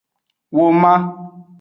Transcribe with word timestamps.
Woman. 0.57 0.99